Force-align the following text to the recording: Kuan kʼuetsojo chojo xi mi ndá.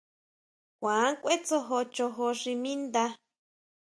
Kuan 0.79 1.09
kʼuetsojo 1.21 1.79
chojo 1.95 2.27
xi 2.39 2.51
mi 2.61 2.71
ndá. 2.83 3.05